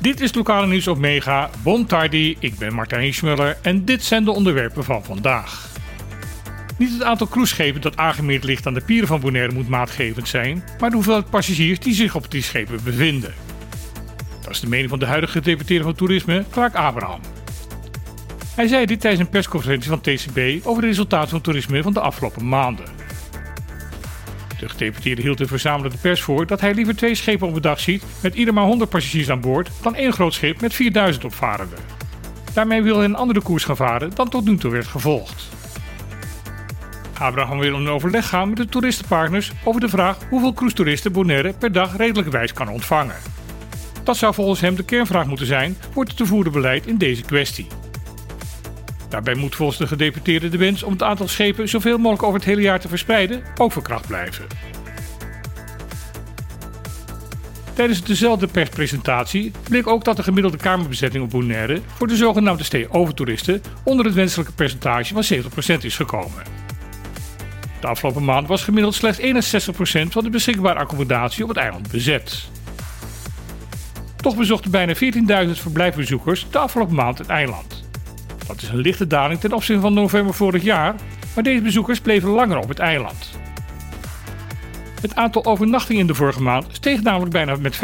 Dit 0.00 0.20
is 0.20 0.34
lokale 0.34 0.66
nieuws 0.66 0.88
op 0.88 0.98
Mega. 0.98 1.50
Bon 1.62 1.86
tardi, 1.86 2.36
ik 2.38 2.58
ben 2.58 2.74
Martijn 2.74 3.14
Schmuller 3.14 3.58
en 3.62 3.84
dit 3.84 4.04
zijn 4.04 4.24
de 4.24 4.30
onderwerpen 4.30 4.84
van 4.84 5.04
vandaag. 5.04 5.68
Niet 6.78 6.92
het 6.92 7.02
aantal 7.02 7.28
cruiseschepen 7.28 7.80
dat 7.80 7.96
aangemeerd 7.96 8.44
ligt 8.44 8.66
aan 8.66 8.74
de 8.74 8.80
pieren 8.80 9.08
van 9.08 9.20
Bonaire 9.20 9.52
moet 9.52 9.68
maatgevend 9.68 10.28
zijn, 10.28 10.64
maar 10.80 10.88
de 10.88 10.94
hoeveelheid 10.94 11.30
passagiers 11.30 11.78
die 11.78 11.94
zich 11.94 12.14
op 12.14 12.30
die 12.30 12.42
schepen 12.42 12.84
bevinden. 12.84 13.34
Dat 14.42 14.50
is 14.50 14.60
de 14.60 14.68
mening 14.68 14.88
van 14.88 14.98
de 14.98 15.06
huidige 15.06 15.32
gedeputeerde 15.32 15.84
van 15.84 15.94
toerisme, 15.94 16.44
Clark 16.50 16.74
Abraham. 16.74 17.20
Hij 18.54 18.66
zei 18.66 18.86
dit 18.86 19.00
tijdens 19.00 19.22
een 19.22 19.30
persconferentie 19.30 19.90
van 19.90 20.00
TCB 20.00 20.66
over 20.66 20.82
de 20.82 20.88
resultaten 20.88 21.28
van 21.28 21.40
toerisme 21.40 21.82
van 21.82 21.92
de 21.92 22.00
afgelopen 22.00 22.48
maanden. 22.48 22.86
De 24.58 24.68
gedeputeerde 24.68 25.22
hield 25.22 25.38
de 25.38 25.46
verzamelde 25.46 25.96
pers 26.00 26.22
voor 26.22 26.46
dat 26.46 26.60
hij 26.60 26.74
liever 26.74 26.96
twee 26.96 27.14
schepen 27.14 27.48
op 27.48 27.54
een 27.54 27.62
dag 27.62 27.80
ziet 27.80 28.04
met 28.22 28.34
ieder 28.34 28.54
maar 28.54 28.64
100 28.64 28.90
passagiers 28.90 29.30
aan 29.30 29.40
boord 29.40 29.70
dan 29.82 29.94
één 29.94 30.12
groot 30.12 30.34
schip 30.34 30.60
met 30.60 30.74
4000 30.74 31.24
opvarenden. 31.24 31.78
Daarmee 32.52 32.82
wil 32.82 32.96
hij 32.96 33.04
een 33.04 33.14
andere 33.14 33.42
koers 33.42 33.64
gaan 33.64 33.76
varen 33.76 34.10
dan 34.14 34.28
tot 34.28 34.44
nu 34.44 34.56
toe 34.56 34.70
werd 34.70 34.86
gevolgd. 34.86 35.48
Abraham 37.18 37.58
wil 37.58 37.76
in 37.76 37.88
overleg 37.88 38.28
gaan 38.28 38.48
met 38.48 38.56
de 38.56 38.66
toeristenpartners 38.66 39.52
over 39.64 39.80
de 39.80 39.88
vraag 39.88 40.18
hoeveel 40.30 40.52
cruise-toeristen 40.52 41.12
Bonaire 41.12 41.52
per 41.52 41.72
dag 41.72 41.96
redelijkerwijs 41.96 42.52
kan 42.52 42.68
ontvangen. 42.68 43.16
Dat 44.04 44.16
zou 44.16 44.34
volgens 44.34 44.60
hem 44.60 44.74
de 44.74 44.84
kernvraag 44.84 45.26
moeten 45.26 45.46
zijn 45.46 45.76
voor 45.92 46.04
het 46.04 46.16
te 46.16 46.26
voeren 46.26 46.52
beleid 46.52 46.86
in 46.86 46.96
deze 46.96 47.22
kwestie. 47.22 47.66
Daarbij 49.08 49.34
moet 49.34 49.54
volgens 49.54 49.78
de 49.78 49.86
gedeputeerde 49.86 50.48
de 50.48 50.58
wens 50.58 50.82
om 50.82 50.92
het 50.92 51.02
aantal 51.02 51.28
schepen 51.28 51.68
zoveel 51.68 51.98
mogelijk 51.98 52.22
over 52.22 52.38
het 52.38 52.48
hele 52.48 52.60
jaar 52.60 52.80
te 52.80 52.88
verspreiden 52.88 53.42
ook 53.56 53.72
verkracht 53.72 54.06
blijven. 54.06 54.46
Tijdens 57.74 58.04
dezelfde 58.04 58.46
perspresentatie 58.46 59.52
bleek 59.68 59.86
ook 59.86 60.04
dat 60.04 60.16
de 60.16 60.22
gemiddelde 60.22 60.56
kamerbezetting 60.56 61.24
op 61.24 61.30
Bonaire 61.30 61.80
voor 61.86 62.06
de 62.06 62.16
zogenaamde 62.16 62.64
stay-over-toeristen 62.64 63.62
onder 63.82 64.04
het 64.04 64.14
wenselijke 64.14 64.52
percentage 64.52 65.14
van 65.14 65.24
70% 65.78 65.84
is 65.84 65.96
gekomen. 65.96 66.42
De 67.80 67.86
afgelopen 67.86 68.24
maand 68.24 68.48
was 68.48 68.64
gemiddeld 68.64 68.94
slechts 68.94 69.20
61% 69.20 70.08
van 70.08 70.24
de 70.24 70.30
beschikbare 70.30 70.78
accommodatie 70.78 71.42
op 71.42 71.48
het 71.48 71.58
eiland 71.58 71.90
bezet. 71.90 72.48
Toch 74.16 74.36
bezochten 74.36 74.70
bijna 74.70 74.94
14.000 74.94 75.50
verblijfbezoekers 75.50 76.46
de 76.50 76.58
afgelopen 76.58 76.94
maand 76.94 77.18
het 77.18 77.28
eiland. 77.28 77.77
Dat 78.48 78.62
is 78.62 78.68
een 78.68 78.80
lichte 78.80 79.06
daling 79.06 79.40
ten 79.40 79.52
opzichte 79.52 79.82
van 79.82 79.94
november 79.94 80.34
vorig 80.34 80.62
jaar, 80.62 80.94
maar 81.34 81.44
deze 81.44 81.62
bezoekers 81.62 82.00
bleven 82.00 82.28
langer 82.28 82.58
op 82.58 82.68
het 82.68 82.78
eiland. 82.78 83.30
Het 85.00 85.14
aantal 85.14 85.44
overnachtingen 85.44 86.00
in 86.00 86.06
de 86.06 86.14
vorige 86.14 86.42
maand 86.42 86.66
steeg 86.70 87.02
namelijk 87.02 87.32
bijna 87.32 87.56
met 87.56 87.76
15% 87.76 87.78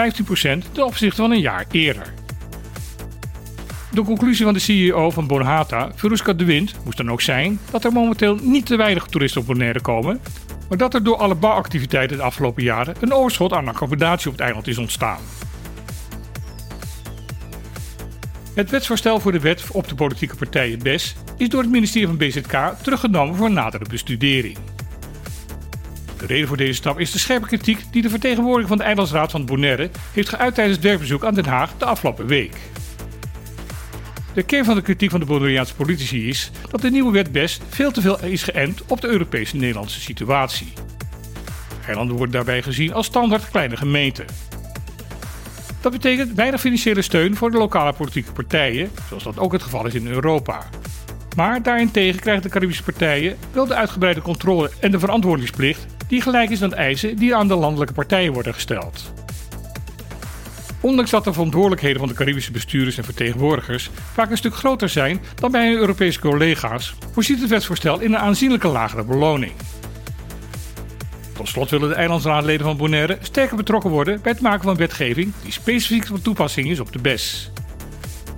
ten 0.73 0.84
opzichte 0.84 1.23
van 1.23 1.31
een 1.31 1.41
jaar 1.41 1.65
eerder. 1.71 2.12
De 3.91 4.03
conclusie 4.03 4.45
van 4.45 4.55
de 4.55 4.61
CEO 4.61 5.11
van 5.11 5.27
Bonhata, 5.27 5.93
Veruska 5.95 6.33
de 6.33 6.45
Wind, 6.45 6.75
moest 6.84 6.97
dan 6.97 7.11
ook 7.11 7.21
zijn 7.21 7.59
dat 7.71 7.84
er 7.84 7.93
momenteel 7.93 8.39
niet 8.43 8.67
te 8.67 8.77
weinig 8.77 9.06
toeristen 9.06 9.41
op 9.41 9.47
Bonaire 9.47 9.81
komen, 9.81 10.21
maar 10.69 10.78
dat 10.78 10.95
er 10.95 11.05
door 11.05 11.17
alle 11.17 11.34
bouwactiviteiten 11.34 12.17
de 12.17 12.23
afgelopen 12.23 12.62
jaren 12.62 12.95
een 13.01 13.12
overschot 13.12 13.53
aan 13.53 13.69
accommodatie 13.69 14.27
op 14.27 14.33
het 14.33 14.43
eiland 14.43 14.67
is 14.67 14.78
ontstaan. 14.78 15.19
Het 18.55 18.70
wetsvoorstel 18.70 19.20
voor 19.20 19.33
de 19.33 19.41
wet 19.41 19.64
op 19.70 19.88
de 19.88 19.94
politieke 19.94 20.36
partijen 20.36 20.78
BES 20.78 21.14
is 21.36 21.48
door 21.48 21.62
het 21.62 21.70
ministerie 21.70 22.06
van 22.06 22.16
BZK 22.16 22.74
teruggenomen 22.83 23.36
voor 23.36 23.50
nadere 23.50 23.84
bestudering. 23.88 24.58
De 26.19 26.27
reden 26.27 26.48
voor 26.48 26.56
deze 26.56 26.72
stap 26.72 27.00
is 27.00 27.10
de 27.10 27.19
scherpe 27.19 27.47
kritiek 27.47 27.78
die 27.91 28.02
de 28.02 28.10
vertegenwoordiger 28.10 28.69
van 28.69 28.78
de 28.78 28.84
Eilandsraad 28.84 29.30
van 29.30 29.47
Bonaire 29.47 29.91
heeft 30.12 30.28
geuit 30.28 30.55
tijdens 30.55 30.77
het 30.77 30.86
werkbezoek 30.86 31.25
aan 31.25 31.34
Den 31.34 31.44
Haag 31.44 31.72
de 31.78 31.84
afgelopen 31.84 32.27
week. 32.27 32.56
De 34.34 34.42
kern 34.42 34.64
van 34.64 34.75
de 34.75 34.82
kritiek 34.82 35.10
van 35.10 35.20
de 35.20 35.27
Bonaireaanse 35.27 35.75
politici 35.75 36.28
is 36.28 36.50
dat 36.70 36.81
de 36.81 36.91
nieuwe 36.91 37.12
wet 37.12 37.32
BES 37.32 37.60
veel 37.69 37.91
te 37.91 38.00
veel 38.00 38.25
is 38.25 38.43
geënt 38.43 38.82
op 38.87 39.00
de 39.00 39.09
Europese 39.09 39.56
Nederlandse 39.56 40.00
situatie. 40.00 40.72
Eilanden 41.87 42.16
worden 42.16 42.34
daarbij 42.34 42.62
gezien 42.62 42.93
als 42.93 43.06
standaard 43.06 43.50
kleine 43.50 43.76
gemeenten. 43.76 44.26
Dat 45.84 45.93
betekent 45.93 46.34
weinig 46.34 46.61
financiële 46.61 47.03
steun 47.03 47.37
voor 47.37 47.50
de 47.50 47.59
lokale 47.59 47.93
politieke 47.93 48.33
partijen, 48.33 48.91
zoals 49.09 49.22
dat 49.22 49.39
ook 49.39 49.53
het 49.53 49.62
geval 49.62 49.87
is 49.87 49.95
in 49.95 50.06
Europa. 50.06 50.67
Maar 51.37 51.62
daarentegen 51.62 52.21
krijgen 52.21 52.43
de 52.43 52.49
Caribische 52.49 52.83
partijen 52.83 53.37
wel 53.53 53.67
de 53.67 53.75
uitgebreide 53.75 54.23
controle 54.23 54.71
en 54.81 54.91
de 54.91 54.99
verantwoordingsplicht 54.99 55.87
die 56.09 56.21
gelijk 56.21 56.50
is 56.50 56.62
aan 56.62 56.69
de 56.69 56.77
eisen 56.77 57.17
die 57.17 57.34
aan 57.34 57.49
de 57.49 57.55
landelijke 57.55 57.94
partijen 57.94 58.33
worden 58.33 58.55
gesteld. 58.55 59.12
Ondanks 60.81 61.11
dat 61.11 61.25
de 61.25 61.33
verantwoordelijkheden 61.33 61.99
van 61.99 62.09
de 62.09 62.15
Caribische 62.15 62.53
bestuurders 62.53 62.97
en 62.97 63.05
vertegenwoordigers 63.05 63.91
vaak 64.12 64.31
een 64.31 64.37
stuk 64.37 64.55
groter 64.55 64.89
zijn 64.89 65.21
dan 65.34 65.50
bij 65.50 65.69
hun 65.69 65.78
Europese 65.78 66.21
collega's, 66.21 66.94
voorziet 67.12 67.41
het 67.41 67.50
wetsvoorstel 67.50 68.00
in 68.00 68.12
een 68.12 68.21
aanzienlijke 68.21 68.69
lagere 68.69 69.05
beloning. 69.05 69.53
Tot 71.44 71.53
slot 71.53 71.71
willen 71.71 71.88
de 71.88 71.94
eilandsraadleden 71.94 72.66
van 72.66 72.77
Bonaire 72.77 73.19
sterker 73.21 73.56
betrokken 73.56 73.91
worden 73.91 74.21
bij 74.22 74.32
het 74.32 74.41
maken 74.41 74.62
van 74.62 74.77
wetgeving 74.77 75.32
die 75.43 75.53
specifiek 75.53 76.06
van 76.06 76.22
toepassing 76.22 76.71
is 76.71 76.81
op 76.81 76.93
de 76.93 76.99
BES. 76.99 77.50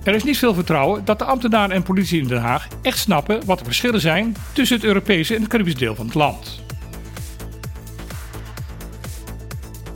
Er 0.03 0.15
is 0.15 0.23
niet 0.23 0.37
veel 0.37 0.53
vertrouwen 0.53 1.05
dat 1.05 1.19
de 1.19 1.25
ambtenaren 1.25 1.75
en 1.75 1.83
politie 1.83 2.21
in 2.21 2.27
Den 2.27 2.41
Haag 2.41 2.67
echt 2.81 2.97
snappen 2.97 3.45
wat 3.45 3.59
de 3.59 3.65
verschillen 3.65 4.01
zijn 4.01 4.35
tussen 4.53 4.77
het 4.77 4.85
Europese 4.85 5.35
en 5.35 5.41
het 5.41 5.49
Caribische 5.49 5.79
deel 5.79 5.95
van 5.95 6.05
het 6.05 6.15
land. 6.15 6.61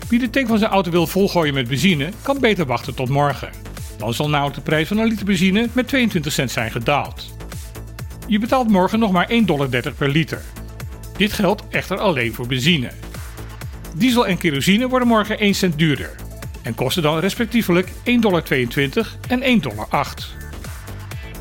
Wie 0.09 0.19
de 0.19 0.29
tank 0.29 0.47
van 0.47 0.57
zijn 0.57 0.71
auto 0.71 0.91
wil 0.91 1.07
volgooien 1.07 1.53
met 1.53 1.67
benzine, 1.67 2.09
kan 2.21 2.39
beter 2.39 2.65
wachten 2.65 2.95
tot 2.95 3.09
morgen. 3.09 3.49
Dan 3.97 4.13
zal 4.13 4.29
namelijk 4.29 4.55
de 4.55 4.61
prijs 4.61 4.87
van 4.87 4.97
een 4.97 5.07
liter 5.07 5.25
benzine 5.25 5.69
met 5.73 5.87
22 5.87 6.31
cent 6.31 6.51
zijn 6.51 6.71
gedaald. 6.71 7.33
Je 8.27 8.39
betaalt 8.39 8.69
morgen 8.69 8.99
nog 8.99 9.11
maar 9.11 9.29
1,30 9.29 9.45
dollar 9.45 9.69
per 9.97 10.09
liter. 10.09 10.41
Dit 11.17 11.33
geldt 11.33 11.63
echter 11.69 11.97
alleen 11.97 12.33
voor 12.33 12.47
benzine. 12.47 12.91
Diesel 13.95 14.27
en 14.27 14.37
kerosine 14.37 14.87
worden 14.87 15.07
morgen 15.07 15.39
1 15.39 15.53
cent 15.53 15.77
duurder 15.77 16.15
en 16.63 16.75
kosten 16.75 17.03
dan 17.03 17.19
respectievelijk 17.19 17.87
1,22 17.87 17.93
dollar 18.19 18.43
en 19.27 19.41
1,08 19.41 19.59
dollar. 19.61 19.87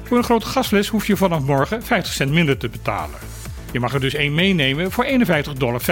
Voor 0.04 0.18
een 0.18 0.24
grote 0.24 0.46
gasfles 0.46 0.88
hoef 0.88 1.06
je 1.06 1.16
vanaf 1.16 1.40
morgen 1.40 1.82
50 1.82 2.12
cent 2.12 2.30
minder 2.30 2.56
te 2.56 2.68
betalen. 2.68 3.18
Je 3.72 3.80
mag 3.80 3.94
er 3.94 4.00
dus 4.00 4.14
één 4.14 4.34
meenemen 4.34 4.90
voor 4.90 5.04
51,50 5.04 5.52
dollar. 5.56 5.82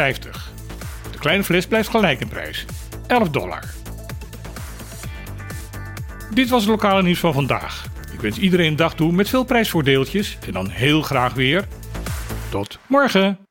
De 1.11 1.19
kleine 1.19 1.45
fles 1.45 1.67
blijft 1.67 1.89
gelijk 1.89 2.21
in 2.21 2.29
prijs, 2.29 2.65
11 3.07 3.31
dollar. 3.31 3.65
Dit 6.35 6.49
was 6.49 6.61
het 6.61 6.71
lokale 6.71 7.03
nieuws 7.03 7.19
van 7.19 7.33
vandaag. 7.33 7.87
Ik 8.13 8.21
wens 8.21 8.39
iedereen 8.39 8.67
een 8.67 8.77
dag 8.77 8.95
toe 8.95 9.13
met 9.13 9.29
veel 9.29 9.45
prijsvoordeeltjes 9.45 10.39
en 10.47 10.53
dan 10.53 10.69
heel 10.69 11.03
graag 11.03 11.35
weer. 11.35 11.69
Tot 12.51 12.79
morgen! 12.87 13.48